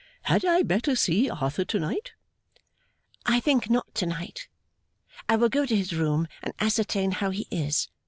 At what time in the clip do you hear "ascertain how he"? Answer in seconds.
6.59-7.47